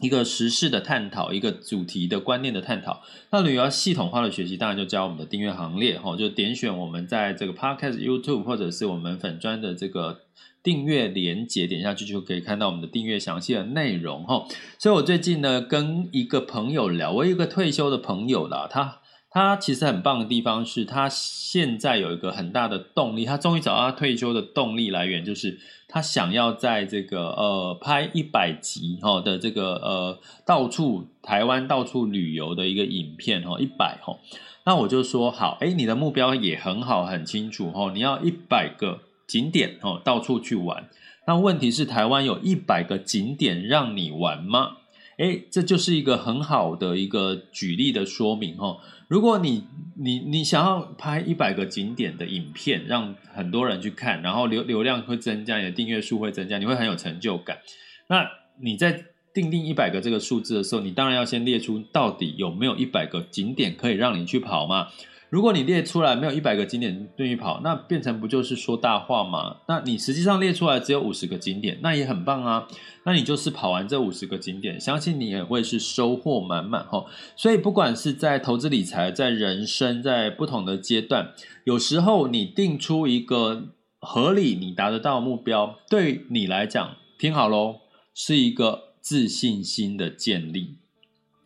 [0.00, 3.02] 一个时事的探讨，一个主题的观念的探讨。
[3.30, 10.20] 那你要系统化的学习，当然就加我们的订阅行列哈，就点选我们在这个 Podcast YouTube 或者是我们粉专的这个
[10.62, 14.46] 订阅连结，点下去就可以看到我们的订阅详细的内容哈。
[14.78, 19.00] 所以我最近呢跟一个朋友聊，我有一个退休的朋友啦，他。
[19.36, 34.16] 他其实很棒的地方是他现在有一个很大的动力，他终于找到他退休的动力来源，就是他想要在这个呃拍一百集哈的这个呃到处台湾到处旅游的一个影片哈一百哈，
[34.64, 40.88] 那我就说好，哎，你的目标也很好很清楚哈，你要一百个景点哦到处去玩，
[41.26, 44.78] 那问题是台湾有一百个景点让你玩吗？
[45.16, 48.76] 哎，这就是一个很好的一个举例的说明哈。
[49.08, 49.64] 如果你
[49.96, 57.58] 你你想要拍一百个景点的影片，让很多人去看，然后流流量会增加，你的订阅数会增加，你会很有成就感。
[58.08, 58.28] 那
[58.60, 64.88] 你在定定一百个这个数字的时候，你当然要先列出到底有没有一百个景点可以让你去跑嘛。
[65.28, 69.56] 如果你列出来没有一百个景点对你跑，那变成不就是说大话吗？
[69.66, 72.68] 那你实际上列出来只有五十个景点，那也很棒啊。
[73.04, 77.04] 那你就是跑完这五十个景点，相信你也会是收获满满哈。
[77.36, 81.32] 所以不管是在投资理财，在人生，在不同的阶段，
[81.64, 87.80] 有时候你定出一个合理你达得到目标，对你来讲，听好喽，
[88.14, 90.76] 是一个自信心的建立。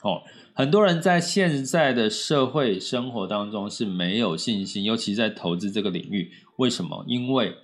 [0.02, 0.22] 哦，
[0.60, 6.32] 很多人在现在的社会生活当中是没有信心，尤其在投资这个领域。
[6.56, 7.02] 为什么？
[7.08, 7.54] 因为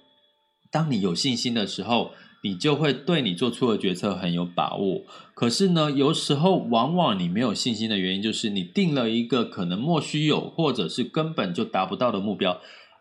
[0.70, 5.02] 当你有信心的时候，你就会对你做出的决策很有把握。
[5.34, 12.52] 可是呢，有时候往往你没有信心的原因，就是你定了一个可能莫须有，或者是根本就达不到的目标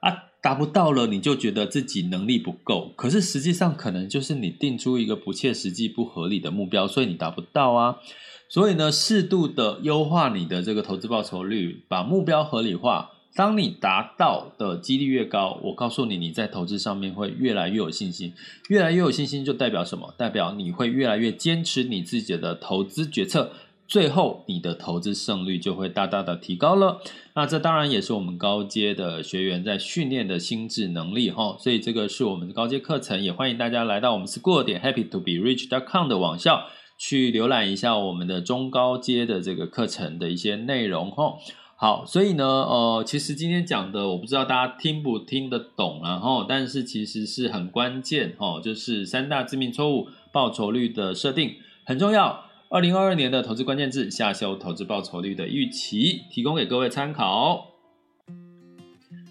[0.02, 2.92] 啊，达不到了，你就觉得自己能力不够。
[2.98, 8.00] 可是实际上，可能就是你定出一个不切实际、不合理的目标，所以你达不到啊。
[8.48, 13.12] 所以呢，适度的优化你的这个投资报酬率，把目标合理化。
[13.36, 18.34] 当你达到的几率越高，我告诉你，你在投资上面会越来越有信心。
[18.70, 20.14] 越来越有信心，就代表什么？
[20.18, 23.52] 代表你会越来越坚持你自己的投资决策，
[23.90, 27.02] 最后你的投资胜率就会大大的提高了。
[27.34, 31.58] 那这当然也是我们高阶的学员在训练的心智能力哈。
[31.60, 36.68] 所以这个是我们的高阶课程，也欢迎大家来到我们 school 点 happy to be rich dot com 的网校。
[36.98, 41.40] 去浏览一下我们的中高阶的这个课程的一些内容吼。
[41.78, 52.46] 好，所以呢，呃，其实今天讲的，我不知道大家听不听得懂，然后，但是其实是很关键哦，就是三大致命错误报酬率的设定很重要。
[52.70, 57.75] 二零二二年的投资关键字下修投资报酬率的预期，提供给各位参考。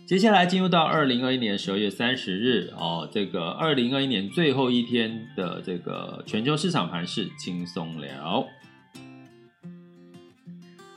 [0.07, 8.47] 接下来进入到二零二一年十二月三十日哦，这个二零二一年最后一天的这个全球市场盘势轻松聊。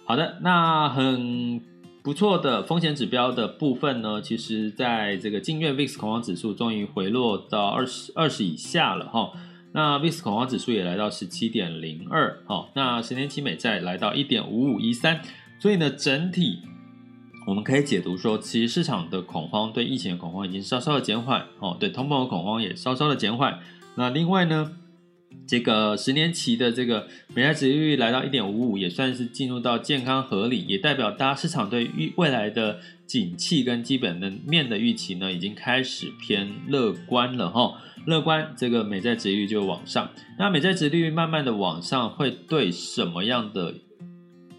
[0.04, 1.62] 好的，那很
[2.04, 9.32] 不错的风险指标的部分呢，其实在这个近月 VIX 恐慌指数终于回落到二十二十以下了哈。
[9.72, 15.21] 那 VIX 恐慌指数也来到十七点零二，好，那十年期美债来到一点五五一三，
[15.60, 16.60] 所以呢，整体
[17.48, 23.60] 我们可以解读说，其实市场的恐慌对疫情的恐慌已经稍稍的减缓，哦，对通膨的恐慌也稍稍的减缓。
[23.95, 24.73] 那另外呢，
[25.48, 37.81] 这个十年期的这个美债殖利率来到一点五五，也算是进入到健康合理，也代表大家市场对于未来的景气跟基本的面的预期呢，已经开始偏乐观了哈。
[38.06, 40.12] 乐观，这个美债殖利率就往上。
[40.37, 43.73] 那美债殖利率慢慢的往上，会对什么样的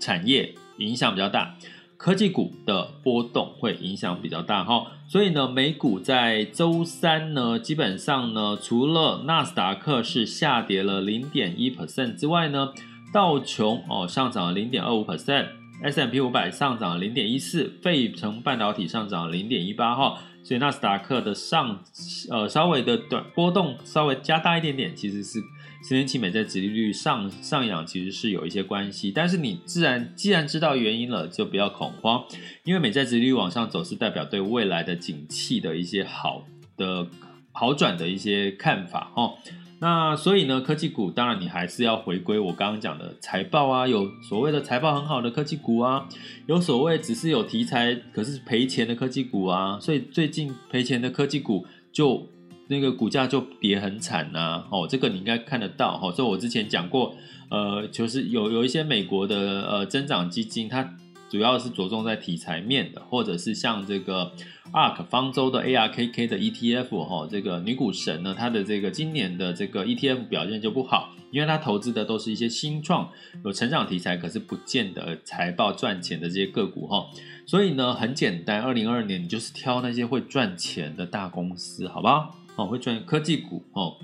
[0.01, 1.55] 产业影响比较大？
[1.99, 12.73] 科技股的波动会影响比较大哈，所以呢，美股在周三呢，基本上呢，除了纳斯达克是下跌了零点一 percent 之外呢，
[13.13, 21.83] 道琼哦上涨了零点二五 percent，S&P 五百上涨了零点一四，费城半导体上涨了零点一八哈，所以纳斯达克的上
[22.31, 25.41] 呃稍微的短波动稍微加大一点点，其实是。
[25.89, 32.23] 十年期美债殖利率上上扬其实是有一些关系，但是你自然既然知道原因了，就不要恐慌，
[32.65, 36.45] 因为美债殖利率往上走是代表对未来的景气的一些好
[36.77, 37.09] 的
[37.53, 39.39] 好转的一些看法哦。
[39.81, 46.07] 那所以呢，科技股当然你还是要回归我刚刚讲的财报啊，有所谓的财报很好的科技股啊，
[46.47, 52.29] 有所谓只是有题材可是赔钱的科技股啊，所以最近赔钱的科技股就。
[52.69, 57.15] 那个股价就跌很惨呐、哦，这个你应该看得到，哈、哦，所以我之前讲过，
[57.51, 60.97] 呃，就是有有一些美国的呃增长基金，它
[61.31, 64.33] 主要是着重在题材面的，或者是像这个
[64.73, 73.11] ARK 方舟的 ARKK 的 ETF，哈、哦，这个女股神呢，它的这个今年的这个 ETF 表现就不好，因为它投资的都是一些新创
[73.45, 77.07] 有成长题材，可是不见得财报赚钱的这些个股，哈、哦，
[77.47, 82.35] 所以呢，很简单，二零二二年你就是挑那些会赚钱的大公司，好不好？
[82.59, 83.97] 哦，会赚科技股哦，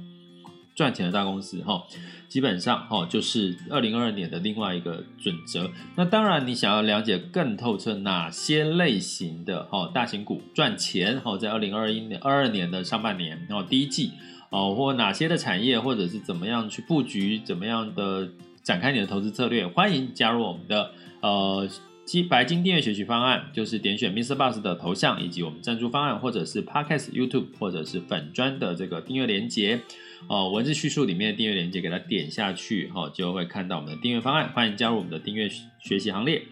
[0.76, 1.82] 赚钱的大公司哈，
[2.28, 5.68] 基本上哈就是二零二二年的另外一个准则。
[5.96, 14.12] 那当然，你想要了解更透彻哪些类型的哈大型股赚钱哈，在二零二一年二二年的上半年哦第一季
[14.50, 18.30] 哦，或哪些的产业或者是怎么样去布局，怎么样的
[18.62, 21.68] 展开你的投资策略，欢迎加入我们的呃。
[22.04, 29.80] 金白金订阅学习方案就是点选 MixerBox 的头像，以及我们赞助方案，或者是 Podcast YouTube，或者是粉砖的这个订阅连接
[30.28, 34.52] 哦，文字叙述里面的订阅连接，给它点下去哈，就会看到我们的订阅方案。
[34.52, 35.48] 欢迎加入我们的订阅
[35.80, 36.42] 学习行列。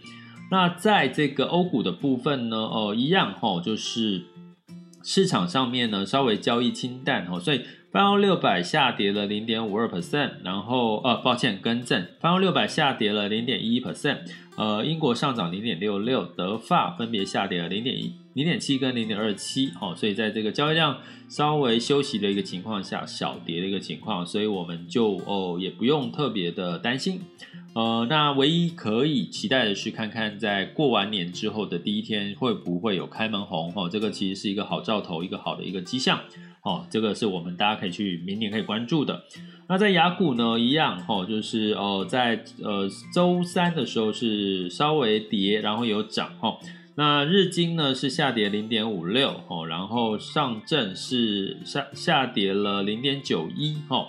[0.51, 4.23] 那在这个欧股的部分呢，哦，一样哈，就是
[5.03, 7.61] 市场上面呢稍微交易清淡哦，所以。
[7.93, 14.21] 泛欧六百下跌了零点五二 percent，然后呃，抱歉，更正，泛欧六百下跌了零点一 percent，
[14.57, 27.21] 呃，英国上涨零点六六，德法分别下跌了零点一、零点七跟零点二七，好，所以在这个交易量稍微休息的一个情况下，小跌的一个情况，所以我们就哦也不用特别的担心，
[27.75, 36.21] 呃，那唯一可以期待的是看看在过完年之后的第一天会不会有开门红，哦，这个其实是一个好兆头，一个好的一个迹象。
[36.63, 39.25] 哦，这个是我们大家可以去明年可以关注的。
[39.69, 46.59] 那在雅股呢，一样哦，就是哦，在呃周三的时候是稍微跌，然后有涨哈。
[46.95, 54.07] 那日经呢是下跌零点五六哦，然后上证是下下跌了零点九一哈。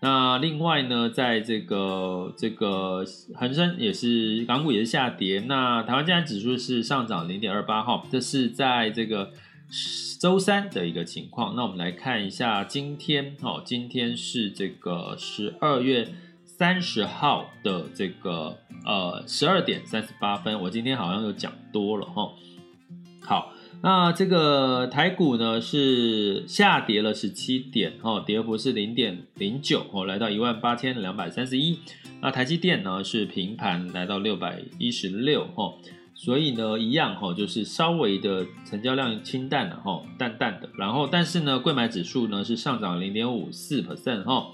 [0.00, 3.04] 那另外呢，在这个这个
[3.34, 9.32] 恒生也是港股也是下跌，那台湾加权指数是上涨零点二八哈，这是在这个。
[10.18, 16.08] 周三的一个情况，那我们来看一下今天，哦，今天是这个十二月
[16.44, 22.32] 三十号的这个呃十二点三十八分，我今天好像又讲多了哈。
[23.20, 23.52] 好，
[23.82, 31.78] 那这个台股呢是下跌了十七点，哦，跌幅是零点零九，哦，来到一万八千两百三十一。
[32.22, 35.74] 那台积电呢是平盘来到六百一十六，哦。
[36.18, 40.68] 所以呢，一样哈，就是稍微的成交量清淡了哈，淡淡的。
[40.78, 44.48] 然后，但是呢，柜买指数呢是上涨零点五四 percent 哈。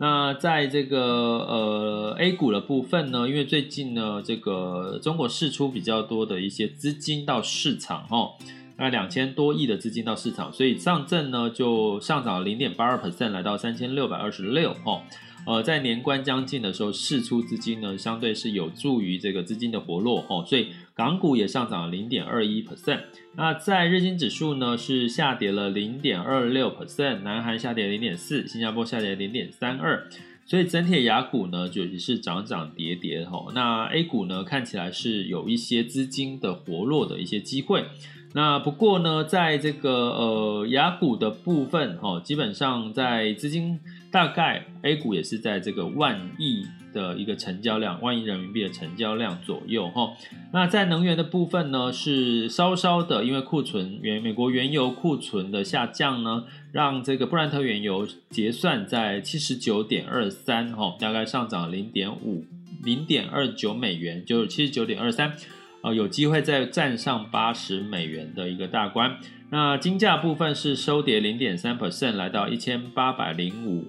[0.00, 8.30] 那在这个呃 A 股的部分呢，因为最近呢，这个中国释出比较多的一些资金到市场哈，
[8.76, 15.02] 那两千多亿的资金到市场，所以上证呢就上涨零点八二 percent，来到三千六百二十六哈。
[15.46, 20.68] 呃，在年关将近的时候，释出资金呢，相对是有助于这个资金的活络哦，所以
[20.98, 23.02] 港股也上涨了零点二一 percent。
[23.36, 30.08] 那在日经指数呢，是下跌了零点二六 percent，南韩下跌零点四，新加坡下跌零点三二，
[30.44, 33.46] 所以整体亚股呢，就也是涨涨跌跌哈。
[33.54, 37.84] 那 A 股呢，看起来是有一些资金的活络的一些机会。
[38.34, 43.78] 那不过呢，在这个呃亚股的部分，哈，基本上在资金
[44.10, 50.14] 大概 A 股也是在这个万亿的一个成交量，万亿人民币的成交量左右，哈。
[50.52, 62.44] 那在能源的部分呢，是稍稍的，因为库存原美国原油库存的下降呢，让这个布兰特原油结算在七十九点二三，哈，大概上涨零点五
[62.82, 65.34] 零点二九美元，就是七十九点二三。
[65.80, 69.18] 呃，有机会再站上八十美元的一个大关。
[69.50, 73.84] 那金价部分是收跌零点三 percent，来到一千八百零五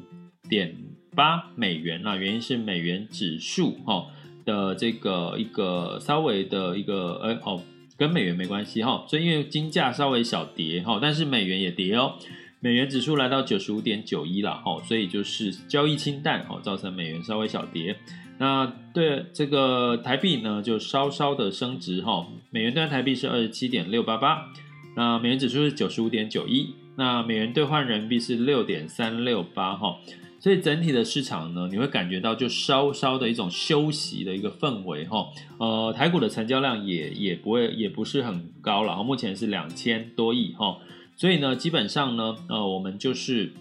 [0.49, 0.75] 点
[1.15, 2.01] 八美元。
[2.03, 4.07] 那原因是美元指数哈
[4.43, 7.61] 的这个一个稍微的一个呃哦，
[7.95, 9.05] 跟美元没关系哈。
[9.07, 12.15] 所以因为金价稍微小跌哈，但是美元也跌哦。
[12.61, 17.95] 美元指数来到九十五点九一了哈，所以就是交易清淡哦，造成美元稍微小跌。
[18.37, 22.27] 那对这个台币呢，就稍稍的升值哈。
[22.49, 24.51] 美元兑台币是二十七点六八八，
[24.95, 29.97] 那美元指数是九十五点九一，那美元兑换人民币是六点三六八哈。
[30.39, 35.27] 所以整体的市场呢，你会感觉到就稍稍的一种休息的一个氛围哈。
[35.57, 40.77] 呃，台股的成交量也也不会也不是很高了，目前是两千多亿哈。
[41.15, 43.53] 所以呢，基本上呢，呃，我们就是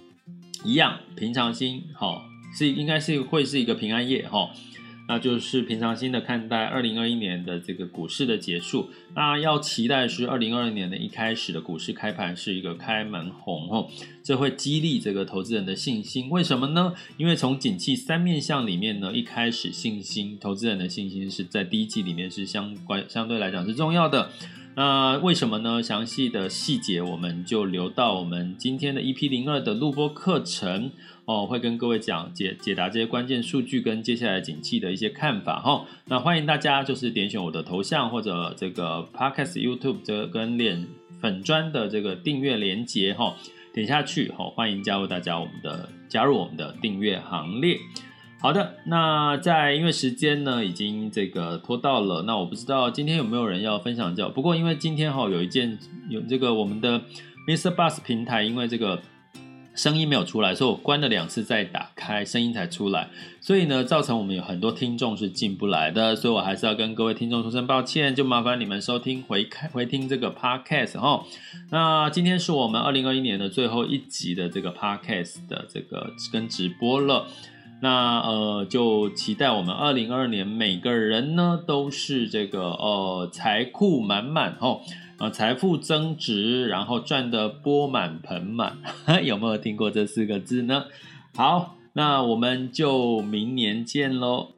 [0.64, 2.22] 一样平常心哈。
[2.50, 4.50] 是应该是会是一个平安夜哈，
[5.08, 8.90] 那就是平常心的看待二零二一年的这个股市的结束。
[9.14, 13.88] 那要期待是二零二二年的一开始的股市开盘是一个开门红哦，
[14.22, 16.28] 这会激励这个投资人的信心。
[16.28, 16.92] 为什么呢？
[17.16, 24.30] 因为从景气三面向里面呢，一开始信心，投资人的信心是在第一季里面是相关相对来讲是重要的。
[24.78, 25.82] 那为什么呢？
[25.82, 30.92] 详细的细节我们就留到我们今天的 EP 零二的录播课程
[31.24, 35.84] 哦，会跟各位讲解解答这些关键数据跟接下来景气的一些看法哈。
[36.04, 40.86] 那欢迎大家就是点选我的头像或者这个 Podcast YouTube 这跟脸
[41.20, 43.34] 粉砖的这个订阅连接哈，
[43.74, 47.76] 点下去哈，欢迎加入大家我们的加入我们的订阅行列。
[48.40, 54.28] 好的，那在因为时间呢已经这个拖到了，那我不知道今天有没有人要分享这。
[54.30, 55.76] 不过因为今天哈有一件
[56.08, 57.00] 有这个我们的
[57.48, 57.74] Mr.
[57.74, 59.02] Bus 平台，因为这个
[59.74, 63.08] 声音没有出来，所以我关了两次再打开，声音才出来。
[63.40, 71.24] 所以呢，造成我们有很多听众是进不来的，所以我还是要跟各位听众说声抱歉，就麻烦你们收听回开回听这个 Podcast 哈。
[71.70, 77.26] 那今天是我们二零二一年的最后一集的这个 Podcast 的这个跟直播了。
[77.80, 84.80] 那呃，就期待我们二零二二年每个人呢都是这个呃财库满满哦，
[85.18, 88.78] 呃财富增值，然后赚得钵满盆满，
[89.22, 90.86] 有没有听过这四个字呢？
[91.36, 94.48] 好，那我们就明年见喽。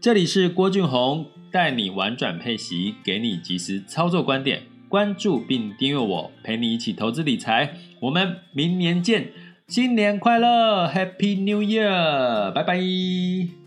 [0.00, 7.74] 这里是郭俊宏，带你玩转配息，给你及时操作观点，关注并订阅我，陪你一起投资理财。
[8.00, 9.32] 我们明年见。
[9.68, 13.57] 新年快乐，Happy New Year，拜拜。